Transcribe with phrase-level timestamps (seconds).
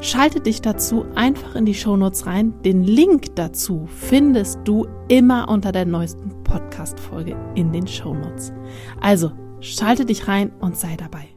[0.00, 2.54] Schalte dich dazu einfach in die Shownotes rein.
[2.62, 8.52] Den Link dazu findest du immer unter der neuesten Podcast-Folge in den Shownotes.
[9.00, 11.28] Also schalte dich rein und sei dabei.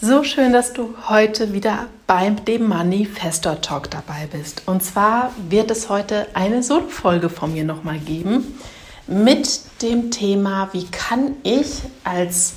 [0.00, 4.62] So schön, dass du heute wieder beim dem Manifestor Talk dabei bist.
[4.66, 8.58] Und zwar wird es heute eine Solo-Folge von mir nochmal geben
[9.06, 12.54] mit dem Thema, wie kann ich als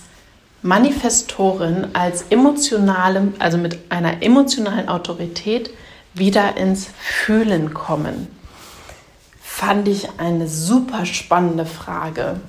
[0.65, 5.69] Manifestorin, als emotionalem, also mit einer emotionalen Autorität
[6.15, 8.27] wieder ins Fühlen kommen.
[9.39, 12.39] Fand ich eine super spannende Frage.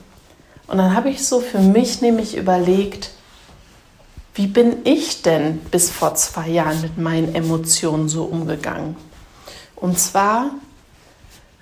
[0.67, 3.11] Und dann habe ich so für mich nämlich überlegt,
[4.35, 8.97] wie bin ich denn bis vor zwei Jahren mit meinen Emotionen so umgegangen?
[9.75, 10.53] Und zwar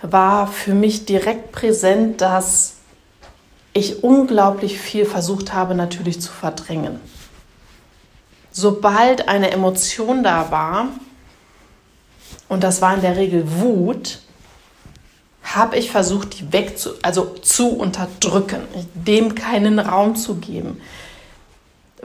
[0.02, 2.73] war für mich direkt präsent, dass
[3.74, 7.00] ich unglaublich viel versucht habe natürlich zu verdrängen.
[8.50, 10.88] Sobald eine Emotion da war,
[12.48, 14.20] und das war in der Regel Wut,
[15.42, 18.62] habe ich versucht, die wegzu, also zu unterdrücken,
[18.94, 20.80] dem keinen Raum zu geben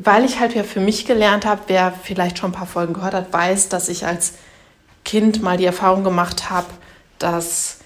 [0.02, 3.14] weil ich halt ja für mich gelernt habe, wer vielleicht schon ein paar Folgen gehört
[3.14, 4.34] hat, weiß, dass ich als
[5.04, 6.68] Kind mal die Erfahrung gemacht habe,
[7.18, 7.79] dass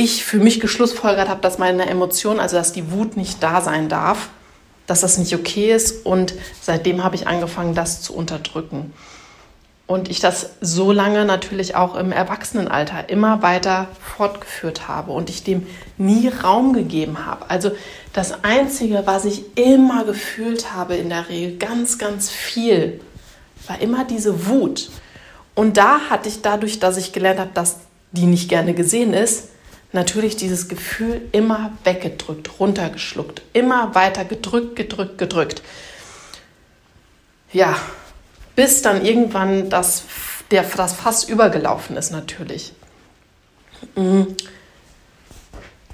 [0.00, 3.88] ich für mich geschlussfolgert habe, dass meine Emotion, also dass die Wut nicht da sein
[3.88, 4.30] darf,
[4.86, 8.92] dass das nicht okay ist und seitdem habe ich angefangen, das zu unterdrücken.
[9.86, 15.42] Und ich das so lange natürlich auch im Erwachsenenalter immer weiter fortgeführt habe und ich
[15.42, 15.66] dem
[15.98, 17.50] nie Raum gegeben habe.
[17.50, 17.72] Also
[18.12, 23.00] das Einzige, was ich immer gefühlt habe in der Regel, ganz, ganz viel,
[23.66, 24.90] war immer diese Wut.
[25.56, 27.78] Und da hatte ich dadurch, dass ich gelernt habe, dass
[28.12, 29.48] die nicht gerne gesehen ist,
[29.92, 35.62] natürlich dieses Gefühl immer weggedrückt, runtergeschluckt, immer weiter gedrückt, gedrückt, gedrückt.
[37.52, 37.76] Ja,
[38.54, 40.04] bis dann irgendwann das,
[40.50, 42.72] der, das Fass übergelaufen ist natürlich.
[43.96, 44.36] Mhm.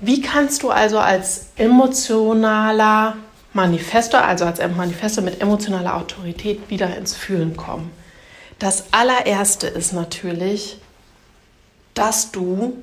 [0.00, 3.16] Wie kannst du also als emotionaler
[3.54, 7.90] Manifestor, also als Manifestor mit emotionaler Autorität wieder ins Fühlen kommen?
[8.58, 10.78] Das allererste ist natürlich,
[11.94, 12.76] dass du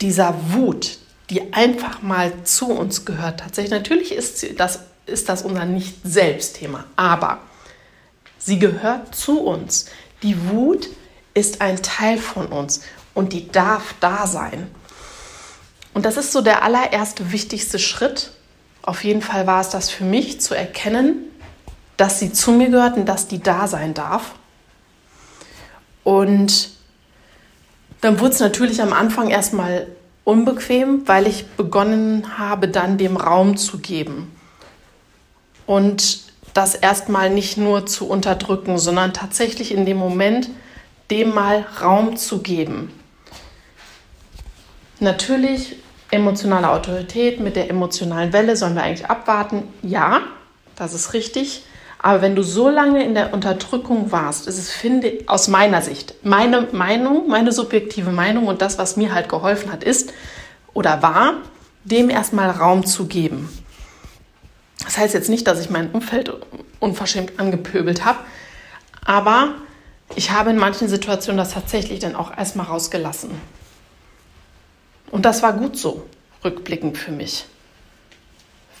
[0.00, 0.98] dieser Wut,
[1.30, 7.40] die einfach mal zu uns gehört, tatsächlich, natürlich ist das, ist das unser Nicht-Selbst-Thema, aber
[8.44, 9.86] Sie gehört zu uns.
[10.22, 10.88] Die Wut
[11.32, 12.82] ist ein Teil von uns
[13.14, 14.70] und die darf da sein.
[15.94, 18.32] Und das ist so der allererste wichtigste Schritt.
[18.82, 21.24] Auf jeden Fall war es das für mich zu erkennen,
[21.96, 24.32] dass sie zu mir gehört und dass die da sein darf.
[26.02, 26.70] Und
[28.00, 29.86] dann wurde es natürlich am Anfang erstmal
[30.24, 34.34] unbequem, weil ich begonnen habe, dann dem Raum zu geben.
[35.66, 36.24] Und
[36.54, 40.48] das erstmal nicht nur zu unterdrücken, sondern tatsächlich in dem Moment
[41.10, 42.90] dem mal Raum zu geben.
[45.00, 45.76] Natürlich
[46.10, 49.64] emotionale Autorität mit der emotionalen Welle sollen wir eigentlich abwarten.
[49.82, 50.22] Ja,
[50.76, 51.64] das ist richtig.
[52.04, 56.14] Aber wenn du so lange in der Unterdrückung warst, ist es, finde aus meiner Sicht,
[56.22, 60.12] meine Meinung, meine subjektive Meinung und das, was mir halt geholfen hat, ist
[60.74, 61.36] oder war,
[61.84, 63.48] dem erstmal Raum zu geben.
[64.84, 66.30] Das heißt jetzt nicht, dass ich mein Umfeld
[66.78, 68.18] unverschämt angepöbelt habe,
[69.02, 69.54] aber
[70.14, 73.30] ich habe in manchen Situationen das tatsächlich dann auch erstmal rausgelassen.
[75.10, 76.04] Und das war gut so,
[76.44, 77.46] rückblickend für mich.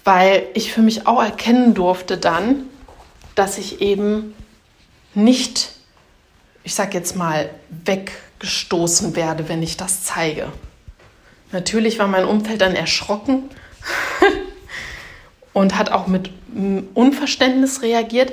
[0.04, 2.68] Weil ich für mich auch erkennen durfte dann,
[3.34, 4.34] dass ich eben
[5.14, 5.70] nicht,
[6.62, 7.50] ich sag jetzt mal,
[7.84, 10.52] weggestoßen werde, wenn ich das zeige.
[11.52, 13.50] Natürlich war mein Umfeld dann erschrocken,
[15.54, 18.32] und hat auch mit mm, Unverständnis reagiert.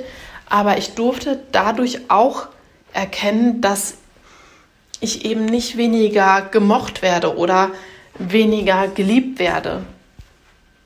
[0.50, 2.48] Aber ich durfte dadurch auch
[2.92, 3.94] erkennen, dass
[5.00, 7.70] ich eben nicht weniger gemocht werde oder
[8.18, 9.84] weniger geliebt werde.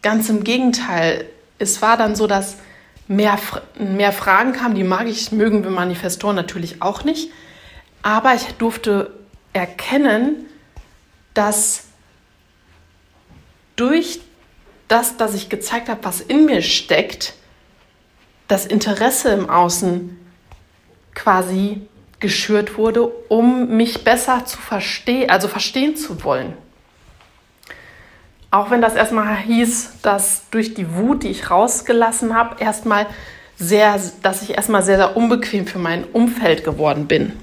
[0.02, 1.24] Ganz im Gegenteil.
[1.58, 2.58] Es war dann so, dass
[3.08, 3.38] mehr,
[3.78, 7.30] mehr Fragen kamen, die mag ich, mögen wir Manifestoren natürlich auch nicht.
[8.02, 9.12] Aber ich durfte
[9.52, 10.46] erkennen,
[11.34, 11.84] dass
[13.76, 14.20] durch
[14.88, 17.34] das, dass ich gezeigt habe, was in mir steckt,
[18.48, 20.16] das Interesse im Außen
[21.14, 21.80] quasi
[22.20, 26.54] geschürt wurde, um mich besser zu verstehen, also verstehen zu wollen.
[28.56, 33.06] Auch wenn das erstmal hieß, dass durch die Wut, die ich rausgelassen habe, erstmal
[33.58, 37.34] sehr, dass ich erstmal sehr, sehr unbequem für mein Umfeld geworden bin.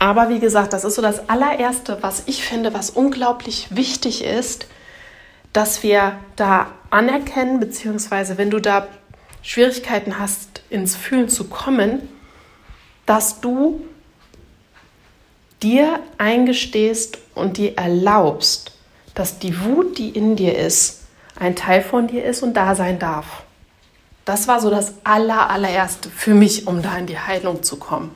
[0.00, 4.66] Aber wie gesagt, das ist so das allererste, was ich finde, was unglaublich wichtig ist,
[5.52, 8.88] dass wir da anerkennen, beziehungsweise wenn du da
[9.42, 12.02] Schwierigkeiten hast, ins Fühlen zu kommen,
[13.06, 13.80] dass du
[15.62, 18.75] dir eingestehst und dir erlaubst,
[19.16, 21.00] dass die Wut, die in dir ist,
[21.34, 23.42] ein Teil von dir ist und da sein darf.
[24.26, 28.10] Das war so das aller, allererste für mich, um da in die Heilung zu kommen.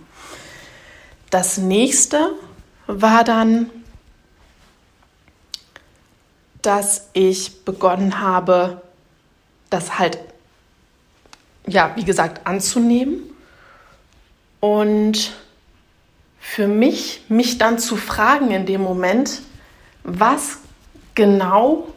[1.31, 2.33] Das nächste
[2.87, 3.71] war dann,
[6.61, 8.83] dass ich begonnen habe,
[9.71, 10.19] das halt,
[11.67, 13.23] ja, wie gesagt, anzunehmen
[14.59, 15.33] und
[16.41, 19.41] für mich, mich dann zu fragen in dem Moment,
[20.03, 20.60] was
[21.15, 21.89] genau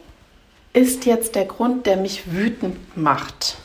[0.72, 3.56] ist jetzt der Grund, der mich wütend macht?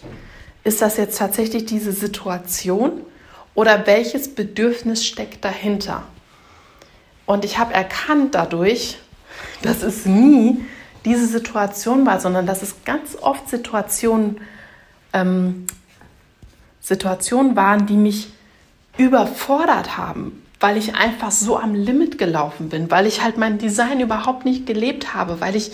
[0.64, 3.02] Ist das jetzt tatsächlich diese Situation
[3.56, 6.04] oder welches Bedürfnis steckt dahinter?
[7.26, 8.98] Und ich habe erkannt dadurch,
[9.62, 10.64] dass es nie
[11.06, 14.42] diese Situation war, sondern dass es ganz oft Situationen,
[15.14, 15.66] ähm,
[16.82, 18.32] Situationen waren, die mich
[18.98, 24.00] überfordert haben, weil ich einfach so am Limit gelaufen bin, weil ich halt mein Design
[24.00, 25.72] überhaupt nicht gelebt habe, weil ich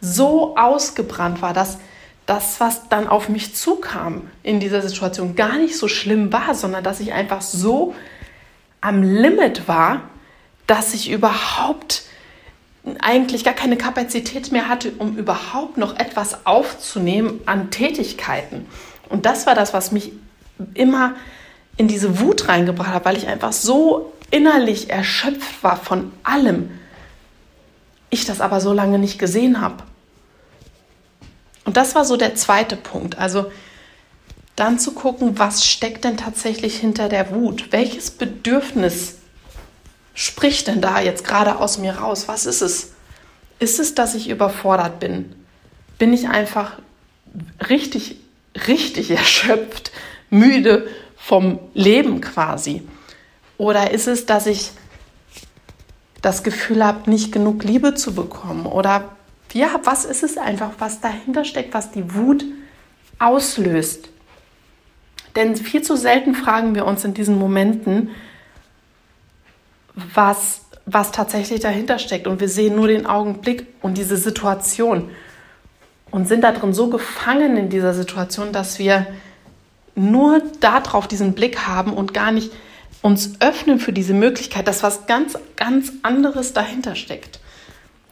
[0.00, 1.78] so ausgebrannt war, dass
[2.26, 6.84] das, was dann auf mich zukam in dieser Situation, gar nicht so schlimm war, sondern
[6.84, 7.94] dass ich einfach so
[8.80, 10.02] am Limit war,
[10.66, 12.02] dass ich überhaupt
[13.00, 18.66] eigentlich gar keine Kapazität mehr hatte, um überhaupt noch etwas aufzunehmen an Tätigkeiten.
[19.08, 20.12] Und das war das, was mich
[20.74, 21.14] immer
[21.76, 26.70] in diese Wut reingebracht hat, weil ich einfach so innerlich erschöpft war von allem.
[28.10, 29.82] Ich das aber so lange nicht gesehen habe.
[31.64, 33.18] Und das war so der zweite Punkt.
[33.18, 33.50] Also
[34.54, 37.72] dann zu gucken, was steckt denn tatsächlich hinter der Wut?
[37.72, 39.16] Welches Bedürfnis
[40.14, 42.28] spricht denn da jetzt gerade aus mir raus?
[42.28, 42.92] Was ist es?
[43.58, 45.34] Ist es, dass ich überfordert bin?
[45.98, 46.78] Bin ich einfach
[47.68, 48.16] richtig,
[48.66, 49.92] richtig erschöpft,
[50.30, 52.82] müde vom Leben quasi?
[53.58, 54.70] Oder ist es, dass ich
[56.22, 58.66] das Gefühl habe, nicht genug Liebe zu bekommen?
[58.66, 59.16] Oder
[59.52, 62.44] ja, was ist es einfach, was dahinter steckt, was die Wut
[63.18, 64.08] auslöst?
[65.34, 68.10] Denn viel zu selten fragen wir uns in diesen Momenten,
[69.94, 72.26] was, was tatsächlich dahinter steckt.
[72.26, 75.10] Und wir sehen nur den Augenblick und diese Situation
[76.10, 79.06] und sind da drin so gefangen in dieser Situation, dass wir
[79.94, 82.52] nur darauf diesen Blick haben und gar nicht
[83.02, 87.40] uns öffnen für diese Möglichkeit, dass was ganz, ganz anderes dahinter steckt.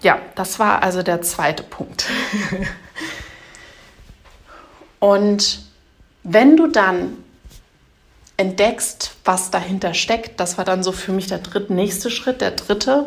[0.00, 2.06] Ja, das war also der zweite Punkt.
[5.00, 5.62] und
[6.22, 7.16] wenn du dann
[8.36, 12.50] entdeckst, was dahinter steckt, das war dann so für mich der dritte, nächste Schritt, der
[12.50, 13.06] dritte,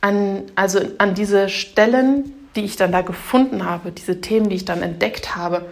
[0.00, 4.64] an, also an diese Stellen, die ich dann da gefunden habe, diese Themen, die ich
[4.64, 5.66] dann entdeckt habe,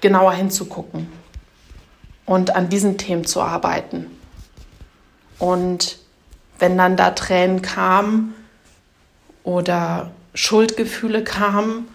[0.00, 1.21] genauer hinzugucken
[2.32, 4.06] und an diesen Themen zu arbeiten.
[5.38, 5.98] Und
[6.58, 8.34] wenn dann da Tränen kamen
[9.44, 11.86] oder Schuldgefühle kamen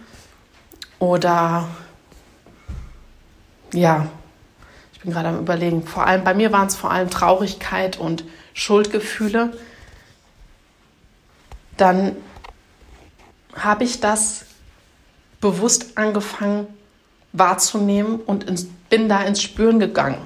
[1.00, 1.68] oder
[3.74, 4.10] ja,
[4.94, 8.24] ich bin gerade am Überlegen, vor allem bei mir waren es vor allem Traurigkeit und
[8.54, 9.58] Schuldgefühle,
[11.78, 12.16] dann
[13.56, 14.46] habe ich das
[15.42, 16.68] bewusst angefangen
[17.38, 20.18] wahrzunehmen und ins, bin da ins Spüren gegangen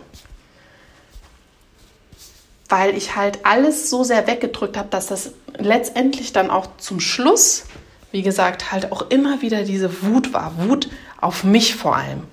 [2.72, 7.66] weil ich halt alles so sehr weggedrückt habe, dass das letztendlich dann auch zum Schluss,
[8.12, 10.54] wie gesagt, halt auch immer wieder diese Wut war.
[10.58, 10.90] Wut
[11.20, 12.24] auf mich vor allem.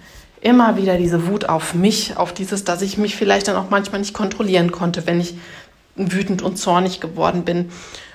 [0.41, 4.01] Immer wieder diese Wut auf mich, auf dieses, dass ich mich vielleicht dann auch manchmal
[4.01, 5.35] nicht kontrollieren konnte, wenn ich
[5.97, 7.73] wütend und zornig geworden bin.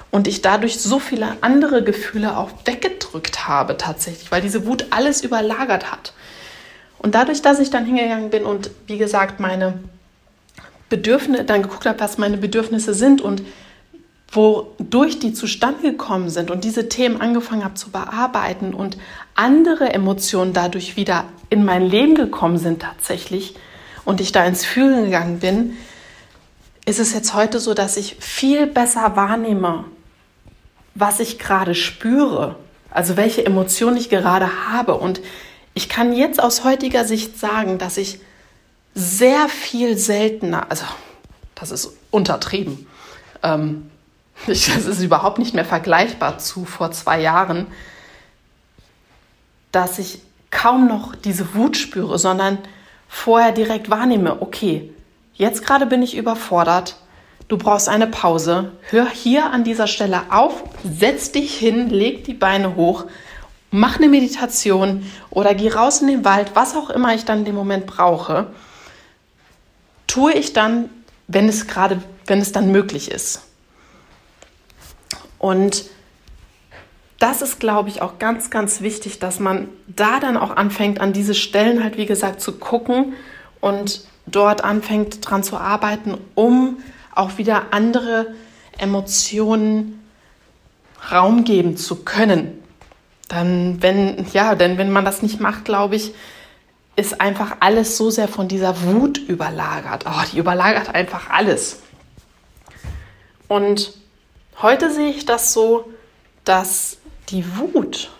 [0.09, 5.21] Und ich dadurch so viele andere Gefühle auch weggedrückt habe tatsächlich, weil diese Wut alles
[5.23, 6.13] überlagert hat.
[7.03, 9.75] Und dadurch, dass ich dann hingegangen bin und wie gesagt meine
[10.89, 13.43] Bedürfnisse, dann geguckt habe, was meine Bedürfnisse sind und
[14.31, 18.97] wodurch die zustande gekommen sind und diese Themen angefangen habe zu bearbeiten und
[19.35, 23.55] andere Emotionen dadurch wieder in mein Leben gekommen sind tatsächlich
[24.05, 25.77] und ich da ins Fühlen gegangen bin,
[26.85, 29.85] ist es jetzt heute so, dass ich viel besser wahrnehme,
[30.95, 32.55] was ich gerade spüre,
[32.89, 34.95] also welche Emotionen ich gerade habe.
[34.95, 35.21] Und
[35.73, 38.19] ich kann jetzt aus heutiger Sicht sagen, dass ich
[38.93, 40.85] sehr viel seltener, also
[41.55, 42.87] das ist untertrieben.
[43.41, 43.89] Ähm,
[44.47, 47.67] ich, das ist überhaupt nicht mehr vergleichbar zu vor zwei Jahren,
[49.71, 52.59] dass ich kaum noch diese Wut spüre, sondern
[53.07, 54.91] vorher direkt wahrnehme, okay,
[55.33, 56.97] jetzt gerade bin ich überfordert,
[57.47, 62.35] du brauchst eine Pause, hör hier an dieser Stelle auf, setz dich hin, leg die
[62.35, 63.05] Beine hoch,
[63.73, 67.45] mach eine Meditation oder geh raus in den Wald, was auch immer ich dann in
[67.45, 68.47] dem Moment brauche,
[70.05, 70.89] tue ich dann,
[71.27, 73.41] wenn es gerade, wenn es dann möglich ist.
[75.39, 75.85] Und
[77.17, 81.11] das ist, glaube ich, auch ganz, ganz wichtig, dass man da dann auch anfängt, an
[81.11, 83.13] diese Stellen halt, wie gesagt, zu gucken
[83.59, 86.77] und dort anfängt, dran zu arbeiten, um
[87.15, 88.35] auch wieder andere
[88.77, 89.99] Emotionen
[91.11, 92.62] Raum geben zu können.
[93.33, 96.13] Dann, wenn, ja, denn wenn man das nicht macht, glaube ich,
[96.95, 100.05] ist einfach alles so sehr von dieser Wut überlagert.
[100.07, 101.81] Oh, die überlagert einfach alles.
[103.47, 103.93] Und
[104.61, 105.91] heute sehe ich das so,
[106.43, 106.97] dass
[107.29, 108.11] die Wut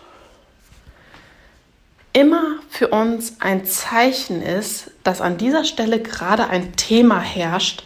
[2.12, 7.84] immer für uns ein Zeichen ist, dass an dieser Stelle gerade ein Thema herrscht,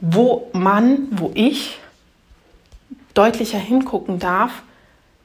[0.00, 1.78] wo man, wo ich
[3.14, 4.62] deutlicher hingucken darf,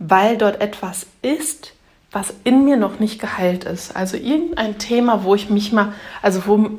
[0.06, 1.72] weil dort etwas ist,
[2.12, 3.96] was in mir noch nicht geheilt ist.
[3.96, 6.72] Also irgendein Thema, wo ich mich mal, also wo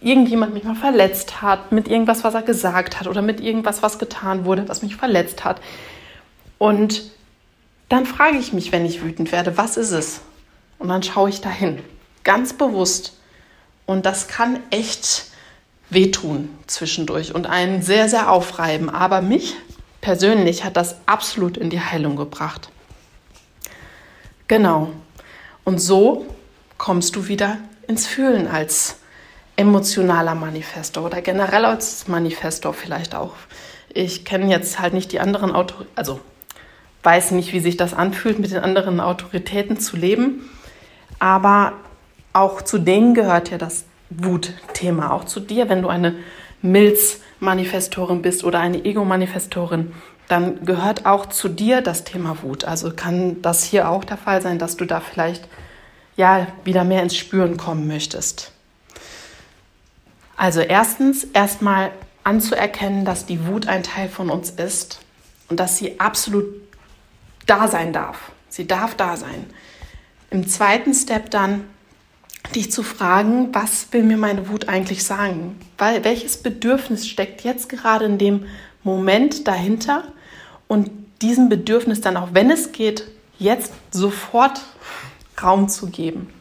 [0.00, 3.98] irgendjemand mich mal verletzt hat, mit irgendwas, was er gesagt hat oder mit irgendwas, was
[3.98, 5.60] getan wurde, was mich verletzt hat.
[6.58, 7.10] Und
[7.88, 10.20] dann frage ich mich, wenn ich wütend werde, was ist es?
[10.78, 11.80] Und dann schaue ich dahin,
[12.22, 13.18] ganz bewusst.
[13.86, 15.26] Und das kann echt
[15.90, 18.88] wehtun zwischendurch und einen sehr, sehr aufreiben.
[18.88, 19.54] Aber mich
[20.02, 22.68] persönlich hat das absolut in die Heilung gebracht.
[24.48, 24.90] Genau.
[25.64, 26.26] Und so
[26.76, 27.56] kommst du wieder
[27.88, 28.96] ins Fühlen als
[29.56, 33.32] emotionaler Manifestor oder generell als Manifestor vielleicht auch.
[33.94, 36.20] Ich kenne jetzt halt nicht die anderen Autor also
[37.02, 40.48] weiß nicht, wie sich das anfühlt, mit den anderen Autoritäten zu leben.
[41.18, 41.74] Aber
[42.32, 45.10] auch zu denen gehört ja das Wutthema.
[45.10, 46.14] Auch zu dir, wenn du eine
[46.62, 49.92] Milz-Manifestorin bist oder eine Ego-Manifestorin,
[50.28, 52.64] dann gehört auch zu dir das Thema Wut.
[52.64, 55.48] Also kann das hier auch der Fall sein, dass du da vielleicht
[56.16, 58.52] ja wieder mehr ins Spüren kommen möchtest.
[60.36, 61.90] Also erstens erstmal
[62.24, 65.00] anzuerkennen, dass die Wut ein Teil von uns ist
[65.48, 66.46] und dass sie absolut
[67.46, 68.32] da sein darf.
[68.48, 69.46] Sie darf da sein.
[70.30, 71.64] Im zweiten Step dann
[72.54, 75.58] dich zu fragen, was will mir meine Wut eigentlich sagen?
[75.78, 78.46] Weil, welches Bedürfnis steckt jetzt gerade in dem
[78.82, 80.04] Moment dahinter?
[80.68, 80.90] Und
[81.22, 83.04] diesem Bedürfnis dann auch, wenn es geht,
[83.38, 84.60] jetzt sofort
[85.42, 86.32] Raum zu geben.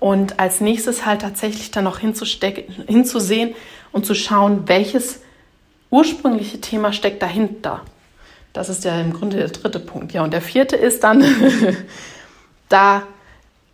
[0.00, 3.54] Und als nächstes halt tatsächlich dann noch hinzusehen
[3.92, 5.20] und zu schauen, welches
[5.90, 7.82] ursprüngliche Thema steckt dahinter.
[8.52, 10.12] Das ist ja im Grunde der dritte Punkt.
[10.12, 11.24] Ja, und der vierte ist dann
[12.68, 13.02] da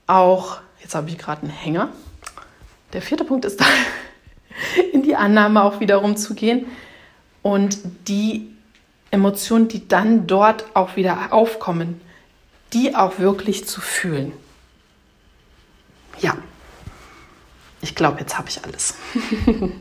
[0.06, 1.88] auch, jetzt habe ich gerade einen Hänger.
[2.92, 3.64] Der vierte Punkt ist da
[4.92, 6.66] in die Annahme auch wiederum zu gehen
[7.42, 8.48] und die
[9.10, 12.00] Emotionen, die dann dort auch wieder aufkommen,
[12.72, 14.32] die auch wirklich zu fühlen.
[16.20, 16.36] Ja,
[17.80, 18.94] ich glaube, jetzt habe ich alles.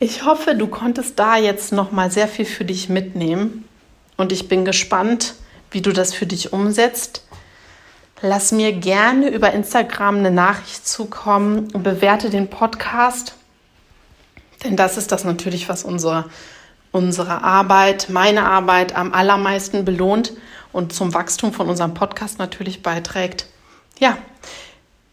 [0.00, 3.64] Ich hoffe, du konntest da jetzt noch mal sehr viel für dich mitnehmen
[4.16, 5.34] und ich bin gespannt,
[5.72, 7.26] wie du das für dich umsetzt.
[8.20, 13.34] Lass mir gerne über Instagram eine Nachricht zukommen und bewerte den Podcast,
[14.64, 16.24] denn das ist das natürlich, was unsere,
[16.90, 20.32] unsere Arbeit, meine Arbeit am allermeisten belohnt
[20.72, 23.46] und zum Wachstum von unserem Podcast natürlich beiträgt.
[24.00, 24.18] Ja,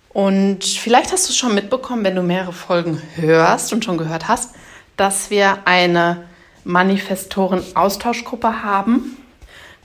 [0.09, 4.27] und vielleicht hast du es schon mitbekommen, wenn du mehrere Folgen hörst und schon gehört
[4.27, 4.55] hast,
[4.97, 6.23] dass wir eine
[6.63, 9.17] Manifestoren-Austauschgruppe haben.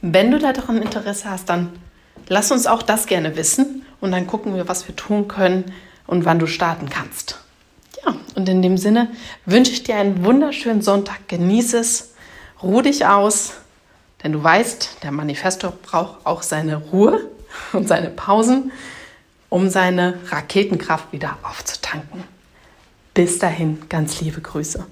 [0.01, 1.79] Wenn du daran Interesse hast, dann
[2.31, 5.75] lass uns auch das gerne wissen und dann gucken wir, was wir tun können
[6.07, 7.39] und wann du starten kannst.
[8.03, 9.11] Ja, und in dem Sinne
[9.45, 11.29] wünsche ich dir einen wunderschönen Sonntag.
[11.29, 12.15] Genieße es,
[12.63, 13.55] ruh dich aus,
[14.23, 17.29] denn du weißt, der Manifestor braucht auch seine Ruhe
[17.73, 18.73] und seine Pausen,
[19.49, 22.25] um seine Raketenkraft wieder aufzutanken.
[23.13, 24.87] Bis dahin, ganz liebe Grüße.